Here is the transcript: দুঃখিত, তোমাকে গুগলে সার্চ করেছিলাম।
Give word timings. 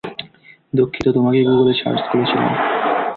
দুঃখিত, 0.73 1.05
তোমাকে 1.09 1.39
গুগলে 1.43 1.73
সার্চ 1.73 2.03
করেছিলাম। 2.11 2.53